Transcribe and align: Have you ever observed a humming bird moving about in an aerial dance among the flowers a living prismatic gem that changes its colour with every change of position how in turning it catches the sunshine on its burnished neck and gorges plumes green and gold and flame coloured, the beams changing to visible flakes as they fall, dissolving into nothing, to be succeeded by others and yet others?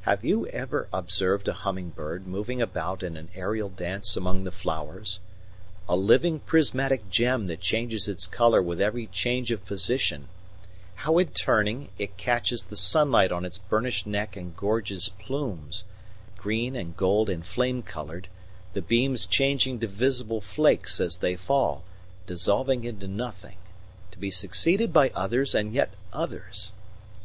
Have 0.00 0.24
you 0.24 0.48
ever 0.48 0.88
observed 0.92 1.46
a 1.46 1.52
humming 1.52 1.90
bird 1.90 2.26
moving 2.26 2.60
about 2.60 3.04
in 3.04 3.16
an 3.16 3.28
aerial 3.36 3.68
dance 3.68 4.16
among 4.16 4.42
the 4.42 4.50
flowers 4.50 5.20
a 5.88 5.94
living 5.94 6.40
prismatic 6.40 7.08
gem 7.08 7.46
that 7.46 7.60
changes 7.60 8.08
its 8.08 8.26
colour 8.26 8.60
with 8.60 8.80
every 8.80 9.06
change 9.06 9.52
of 9.52 9.64
position 9.64 10.26
how 11.06 11.18
in 11.18 11.28
turning 11.28 11.90
it 12.00 12.16
catches 12.16 12.66
the 12.66 12.74
sunshine 12.74 13.30
on 13.30 13.44
its 13.44 13.56
burnished 13.58 14.08
neck 14.08 14.34
and 14.36 14.56
gorges 14.56 15.10
plumes 15.20 15.84
green 16.36 16.74
and 16.74 16.96
gold 16.96 17.30
and 17.30 17.46
flame 17.46 17.80
coloured, 17.80 18.26
the 18.72 18.82
beams 18.82 19.24
changing 19.24 19.78
to 19.78 19.86
visible 19.86 20.40
flakes 20.40 21.00
as 21.00 21.18
they 21.18 21.36
fall, 21.36 21.84
dissolving 22.26 22.82
into 22.82 23.06
nothing, 23.06 23.58
to 24.10 24.18
be 24.18 24.32
succeeded 24.32 24.92
by 24.92 25.10
others 25.14 25.54
and 25.54 25.72
yet 25.72 25.92
others? 26.12 26.72